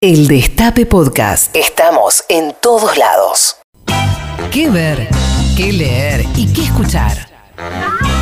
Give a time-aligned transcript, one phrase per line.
[0.00, 1.56] El Destape Podcast.
[1.56, 3.56] Estamos en todos lados.
[4.52, 5.08] ¿Qué ver?
[5.56, 6.24] ¿Qué leer?
[6.36, 7.28] ¿Y qué escuchar?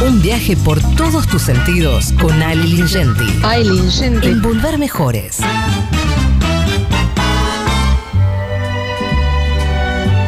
[0.02, 3.26] Un viaje por todos tus sentidos con Ali Lingenti.
[3.44, 4.26] Ay, Lingenti.
[4.26, 5.40] En Volver Mejores.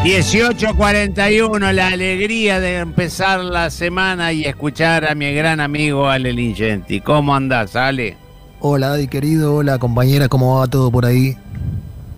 [0.04, 7.00] 18.41, la alegría de empezar la semana y escuchar a mi gran amigo Ale Lingenti.
[7.00, 8.27] ¿Cómo andás, Ale?
[8.60, 11.36] Hola, Adi querido, hola compañera, ¿cómo va todo por ahí?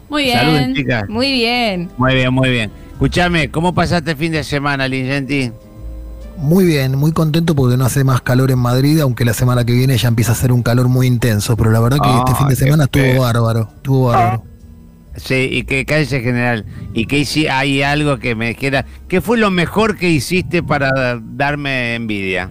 [0.08, 0.38] Muy bien.
[0.38, 1.08] Saluden, chicas.
[1.08, 1.90] Muy bien.
[1.98, 2.70] Muy bien, muy bien.
[2.92, 5.52] Escuchame, ¿cómo pasaste el fin de semana, Lingenti?
[6.38, 9.72] Muy bien, muy contento porque no hace más calor en Madrid, aunque la semana que
[9.74, 12.34] viene ya empieza a ser un calor muy intenso, pero la verdad que Ah, este
[12.34, 14.42] fin de semana estuvo bárbaro, estuvo bárbaro.
[15.16, 16.64] Sí, y que cállese general.
[16.94, 18.86] ¿Y que hici- hay algo que me dijera?
[19.08, 22.50] ¿Qué fue lo mejor que hiciste para darme envidia?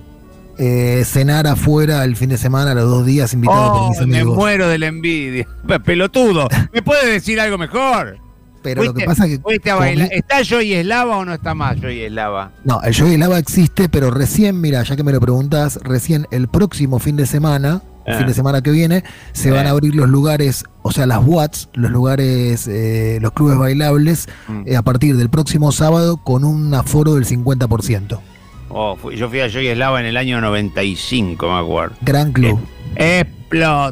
[0.61, 4.17] Eh, cenar afuera el fin de semana, los dos días, invitado por Oh, mis me
[4.19, 4.35] amigos.
[4.35, 5.47] muero de la envidia.
[5.85, 8.17] Pelotudo, ¿me puedes decir algo mejor?
[8.61, 9.41] Pero lo que pasa es que...
[9.41, 10.09] comí-.
[10.11, 12.51] ¿Está Joy Eslava o no está más Joy Eslava?
[12.65, 16.49] No, el Joy Lava existe, pero recién, mira, ya que me lo preguntás, recién el
[16.49, 18.17] próximo fin de semana, el Ah.
[18.17, 19.69] fin de semana que viene, se van Eh.
[19.69, 24.63] a abrir los lugares, o sea, las Watts, los lugares, eh, los clubes bailables, Mm.
[24.65, 28.21] eh, a partir del próximo sábado con un aforo del 50%.
[28.69, 31.95] Oh, fui- yo fui a Joy Eslava en el año 95, me acuerdo.
[32.01, 32.59] Gran club.
[32.95, 33.89] Explotaba,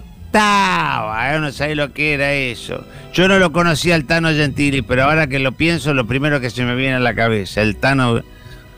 [1.36, 1.40] ¿eh?
[1.40, 2.84] no sabés lo que era eso.
[3.14, 6.50] Yo no lo conocía al Tano Gentili, pero ahora que lo pienso, lo primero que
[6.50, 8.22] se me viene a la cabeza, el Tano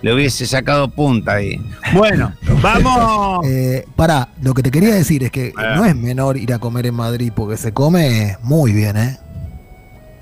[0.01, 1.59] le hubiese sacado punta ahí.
[1.93, 3.45] Bueno, vamos.
[3.45, 6.85] Eh, pará, lo que te quería decir es que no es menor ir a comer
[6.85, 9.17] en Madrid porque se come muy bien, ¿eh?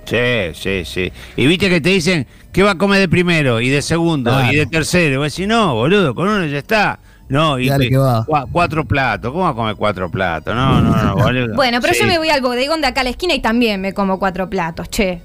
[0.07, 1.11] Sí, sí, sí.
[1.35, 3.59] Y viste que te dicen, ¿qué va a comer de primero?
[3.59, 4.53] Y de segundo, Claro.
[4.53, 5.15] y de tercero.
[5.15, 6.99] Y vos decís, no, boludo, con uno ya está.
[7.29, 8.25] No, y Dale te- que va.
[8.25, 9.31] cua- cuatro platos.
[9.33, 10.55] ¿Cómo va a comer cuatro platos?
[10.55, 11.55] No, no, no, boludo.
[11.55, 13.81] Bueno, pero Sí, yo me voy al bodegón de acá a la esquina y también
[13.81, 15.21] me como cuatro platos, che.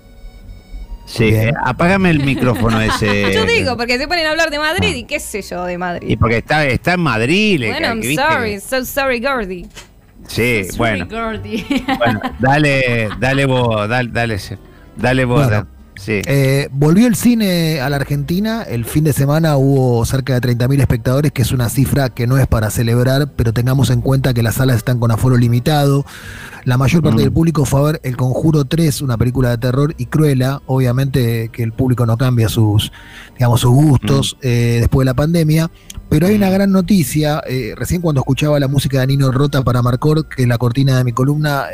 [1.05, 3.33] Sí, eh, apágame el micrófono ese.
[3.35, 5.77] Yo digo, porque se ponen a hablar de Madrid y qué sé yo de Y
[5.79, 6.17] Madrid.
[6.19, 7.59] porque está, está en Madrid.
[7.59, 9.67] le Bueno, I'm que sorry, so sorry, Gordy.
[10.29, 11.85] Sí, So bueno, sorry, Gordy.
[11.98, 14.39] bueno, dale, dale vos, dale, dale,
[14.97, 15.47] dale vos.
[15.47, 15.67] Bueno.
[15.97, 16.20] Sí.
[16.27, 18.63] Eh, volvió el cine a la Argentina.
[18.63, 22.39] El fin de semana hubo cerca de 30.000 espectadores, que es una cifra que no
[22.39, 26.05] es para celebrar, pero tengamos en cuenta que las salas están con aforo limitado.
[26.64, 27.25] La mayor parte Mm.
[27.25, 30.63] del público fue a ver El Conjuro 3, una película de terror y cruela.
[30.67, 32.92] Obviamente que el público no cambia sus,
[33.35, 35.70] digamos, sus gustos eh, después de la pandemia.
[36.09, 37.42] Pero hay una gran noticia.
[37.48, 40.97] eh, recién cuando escuchaba la música de Nino Rota para Marcor, que es la cortina
[40.98, 41.64] de mi columna,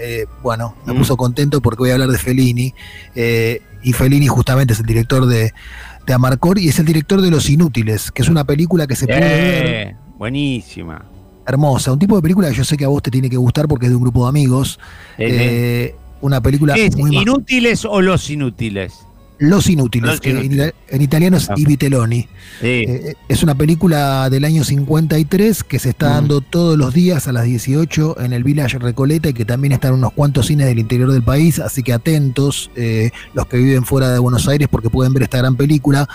[0.43, 0.99] bueno, me Mm.
[0.99, 2.73] puso contento porque voy a hablar de Fellini.
[3.81, 5.53] y Fellini justamente es el director de,
[6.07, 9.07] de Amarcor y es el director de Los Inútiles, que es una película que se
[9.07, 11.05] puede ver Eh, buenísima.
[11.47, 11.93] hermosa.
[11.93, 13.87] Un tipo de película que yo sé que a vos te tiene que gustar porque
[13.87, 14.79] es de un grupo de amigos.
[15.19, 15.29] Eh,
[15.91, 19.07] Eh, una película ¿Es muy inútiles o los inútiles?
[19.41, 21.55] Los Inútiles, Los que en, ita- en italiano es Ah.
[21.57, 22.23] I Vitelloni.
[22.61, 22.67] Sí.
[22.67, 26.13] Eh, es una película del año 53 que se está Mm.
[26.15, 29.89] dando todos los días a las 18 en el Village Recoleta y que también está
[29.89, 33.85] en unos cuantos cines del interior del país, así que atentos eh, los que viven
[33.85, 36.09] fuera de Buenos Aires porque pueden ver esta gran película.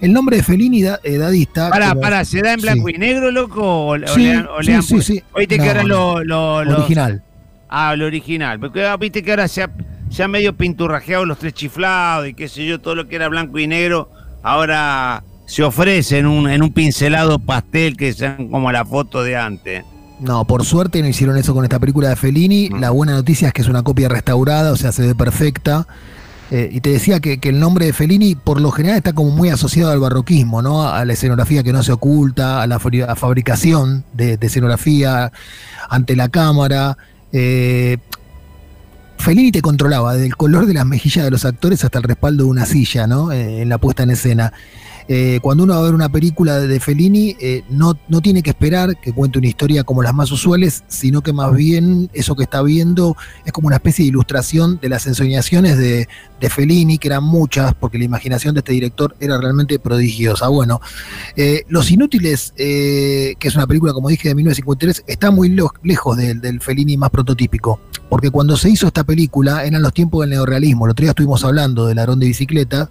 [0.00, 1.68] El nombre de Fellini, da, eh, Dadista...
[1.70, 2.94] Pará, como- pará, ¿se da en blanco Sí.
[2.96, 3.62] y negro, loco?
[3.62, 5.22] ¿O, o Sí, le han- o le sí, han sí.
[5.36, 7.22] Viste que ahora lo, lo- lo- original.
[7.68, 8.58] Ah, lo original.
[8.58, 9.70] Porque ah, viste que ahora se ha,
[10.10, 13.28] se ha medio pinturrajeado los tres chiflados y qué sé yo, todo lo que era
[13.28, 14.10] blanco y negro,
[14.42, 19.36] ahora se ofrece en un, en un pincelado pastel que sean como la foto de
[19.36, 19.84] antes.
[20.20, 22.68] No, por suerte no hicieron eso con esta película de Fellini.
[22.68, 25.86] La buena noticia es que es una copia restaurada, o sea, se ve perfecta.
[26.50, 29.30] Eh, y te decía que, que el nombre de Fellini por lo general está como
[29.30, 30.86] muy asociado al barroquismo, ¿no?
[30.86, 35.32] A la escenografía que no se oculta, a la fabricación de, de escenografía
[35.88, 36.98] ante la cámara.
[37.32, 37.98] Eh,
[39.20, 42.44] Fellini te controlaba desde el color de las mejillas de los actores hasta el respaldo
[42.44, 43.32] de una silla, ¿no?
[43.32, 44.52] Eh, en la puesta en escena.
[45.08, 48.50] Eh, cuando uno va a ver una película de Fellini, eh, no, no tiene que
[48.50, 52.44] esperar que cuente una historia como las más usuales, sino que más bien eso que
[52.44, 56.08] está viendo es como una especie de ilustración de las ensoñaciones de,
[56.40, 60.48] de Fellini, que eran muchas, porque la imaginación de este director era realmente prodigiosa.
[60.48, 60.80] Bueno,
[61.36, 66.40] eh, Los Inútiles, que es una película, como dije, de 1953, está muy lejos del,
[66.40, 70.84] del Fellini más prototípico, porque cuando se hizo esta película eran los tiempos del neorrealismo.
[70.84, 72.90] El otro día estuvimos hablando del Arón de bicicleta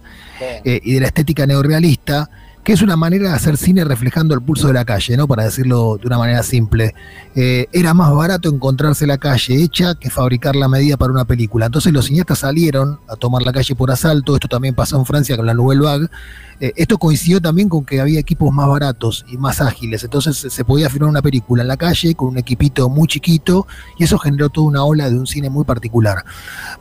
[0.64, 2.24] y de la estética neorrealista, Yeah.
[2.64, 5.26] Que es una manera de hacer cine reflejando el pulso de la calle, ¿no?
[5.26, 6.94] Para decirlo de una manera simple.
[7.34, 11.66] Eh, era más barato encontrarse la calle hecha que fabricar la medida para una película.
[11.66, 15.36] Entonces los cineastas salieron a tomar la calle por asalto, esto también pasó en Francia
[15.36, 16.06] con la Nouvelle Vague,
[16.60, 20.64] eh, esto coincidió también con que había equipos más baratos y más ágiles, entonces se
[20.64, 23.66] podía filmar una película en la calle con un equipito muy chiquito
[23.96, 26.24] y eso generó toda una ola de un cine muy particular.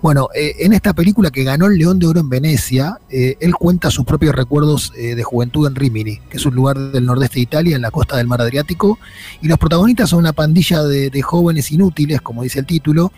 [0.01, 3.89] Bueno, eh, en esta película que ganó el León de Oro en Venecia, él cuenta
[3.89, 7.81] sus propios recuerdos de juventud Rimini, que es un lugar del nordeste de Italia, en
[7.81, 8.99] la costa del mar Adriático,
[9.41, 13.11] y los protagonistas son una pandilla de jóvenes inútiles, como dice el título,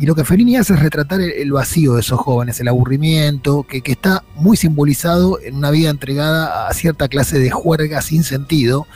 [0.00, 3.82] y lo que Fellini hace es retratar el, vacío de esos jóvenes, el aburrimiento, que,
[3.84, 8.86] está muy simbolizado en una vida entregada a cierta clase de juerga sin sentido.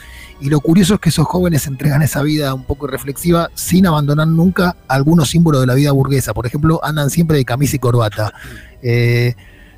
[0.41, 4.27] Y lo curioso es que esos jóvenes entregan esa vida un poco reflexiva sin abandonar
[4.27, 6.33] nunca algunos símbolos de la vida burguesa.
[6.33, 8.33] Por ejemplo, andan siempre de camisa y corbata.
[8.81, 9.35] Eh,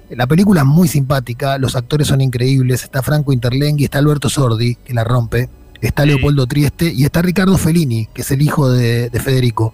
[0.10, 2.84] la película es muy simpática, los actores son increíbles.
[2.84, 5.50] Está Franco Interlenghi, está Alberto Sordi, que la rompe.
[5.82, 9.74] Está Leopoldo Trieste y está Ricardo Fellini, que es el hijo de Federico.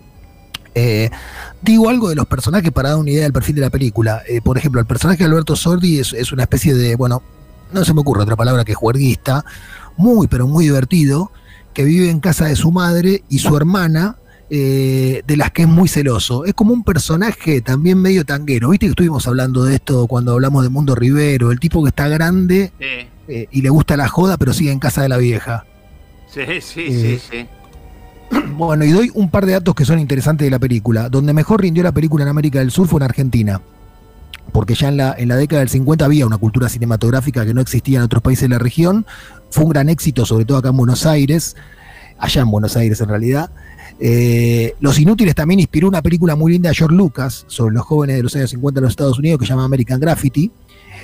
[0.76, 1.10] Eh,
[1.62, 4.22] digo algo de los personajes para dar una idea del perfil de la película.
[4.28, 7.22] Eh, por ejemplo, el personaje de Alberto Sordi es, una especie de, bueno,
[7.72, 9.46] no se me ocurre otra palabra que juerguista,
[9.98, 11.32] muy, pero muy divertido,
[11.74, 14.18] que vive en casa de su madre y su hermana,
[14.50, 16.46] eh, de las que es muy celoso.
[16.46, 18.70] Es como un personaje también medio tanguero.
[18.70, 22.08] Viste que estuvimos hablando de esto cuando hablamos de Mundo Rivero, el tipo que está
[22.08, 22.72] grande
[23.28, 25.66] y le gusta la joda, pero sigue en casa de la vieja.
[26.34, 27.48] Sí, sí, sí, sí.
[28.58, 31.10] Bueno, y doy un par de datos que son interesantes de la película.
[31.10, 33.62] Donde mejor rindió la película en América del Sur fue en Argentina.
[34.52, 37.62] Porque ya en la, en la década del 50 había una cultura cinematográfica que no
[37.62, 39.06] existía en otros países de la región.
[39.50, 41.56] Fue un gran éxito, sobre todo acá en Buenos Aires,
[42.18, 43.52] allá en Buenos Aires en realidad.
[44.06, 48.18] Eh, los Inútiles también inspiró una película muy linda de George Lucas sobre los jóvenes
[48.18, 50.52] de los años 50 en los Estados Unidos que se llama American Graffiti.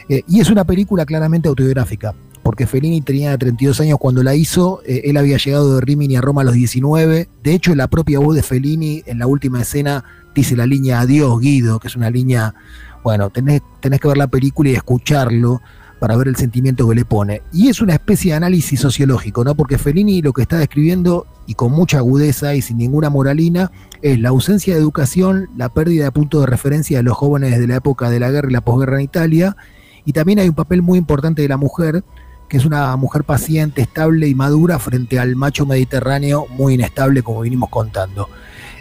[0.10, 2.13] Eh, y es una película claramente autobiográfica
[2.44, 6.22] porque Fellini tenía 32 años cuando la hizo, eh, él había llegado de Rimini a
[6.22, 10.04] Roma a los 19, de hecho la propia voz de Fellini en la última escena
[10.34, 12.56] dice la línea Adiós Guido, que es una línea,
[13.04, 15.62] bueno, tenés, tenés que ver la película y escucharlo
[16.00, 17.42] para ver el sentimiento que le pone.
[17.51, 19.56] Y es una especie de análisis sociológico, ¿no?
[19.56, 24.19] Porque Fellini lo que está describiendo, y con mucha agudeza y sin ninguna moralina, es
[24.19, 27.75] la ausencia de educación, la pérdida de punto de referencia de los jóvenes de la
[27.75, 29.57] época de la guerra y la posguerra en Italia,
[30.06, 32.04] y también hay un papel muy importante de la mujer,
[32.48, 37.42] que es una mujer paciente, estable y madura frente al macho mediterráneo muy inestable, como
[37.42, 38.28] vinimos contando.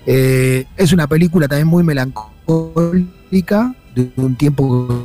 [0.07, 5.05] Eh, es una película también muy melancólica, de un tiempo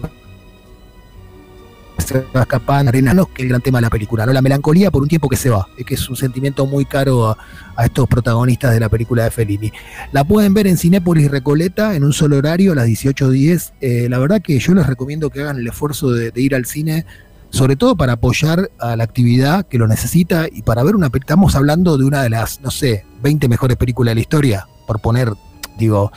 [1.97, 4.33] se va escapando, arenanos, que es el gran tema de la película, ¿no?
[4.33, 7.29] La melancolía por un tiempo que se va, es que es un sentimiento muy caro
[7.29, 7.37] a,
[7.85, 9.73] estos protagonistas de la película de Fellini.
[10.11, 13.73] La pueden ver en Cinépolis Recoleta en un solo horario a las 18.10.
[13.81, 17.05] Eh, la verdad que yo les recomiendo que hagan el esfuerzo de ir al cine
[17.53, 21.55] sobre todo para apoyar a la actividad que lo necesita y para ver una estamos
[21.55, 25.31] hablando de una de las, no sé, 20 mejores películas de la historia, por poner,
[25.77, 26.11] digo,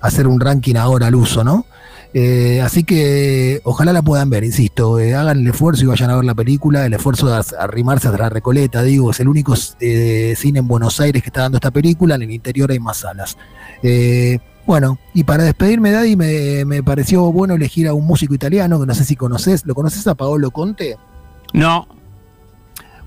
[0.00, 1.66] hacer un ranking ahora al uso, ¿no?
[2.14, 6.16] Eh, así que ojalá la puedan ver, insisto, eh, hagan el esfuerzo y vayan a
[6.16, 10.34] ver la película, el esfuerzo de arrimarse a la Recoleta, digo, es el único eh,
[10.36, 13.36] cine en Buenos Aires que está dando esta película, en el interior hay más salas.
[14.64, 18.86] Bueno, y para despedirme, Daddy, me, me, pareció bueno elegir a un músico italiano que
[18.86, 19.66] no sé si conoces.
[19.66, 20.96] ¿Lo conoces a Paolo Conte?
[21.52, 21.88] No.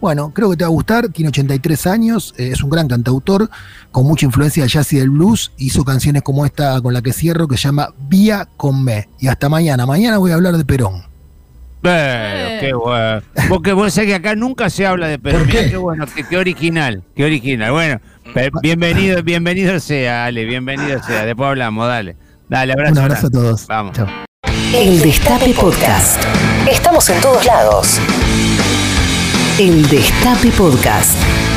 [0.02, 1.10] Bueno, creo que te va a gustar.
[1.10, 3.50] Tiene 83 años, eh, es un gran cantautor
[3.92, 5.52] con mucha influencia del jazz y del blues.
[5.58, 9.10] Hizo canciones como esta con la que cierro que se llama Vía con me.
[9.20, 9.86] Y hasta mañana.
[9.86, 11.04] Mañana voy a hablar de Perón.
[11.82, 13.22] Pero, qué bueno.
[13.48, 15.48] Porque vos sabés que acá nunca se habla de Perón.
[15.48, 15.78] qué?
[15.78, 17.72] bueno, qué original, qué original.
[17.72, 18.00] Bueno,
[18.62, 21.26] bienvenido, bienvenido sea, Ale, bienvenido sea.
[21.26, 22.18] Después hablamos, dale.
[22.50, 22.94] Dale, abrazo.
[22.94, 23.68] Un abrazo a todos.
[23.68, 23.98] Vamos.
[24.74, 26.24] El Destape Podcast.
[26.70, 28.00] Estamos en todos lados.
[29.58, 31.55] El Destape Podcast.